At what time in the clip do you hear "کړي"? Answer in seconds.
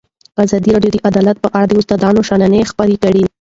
3.03-3.23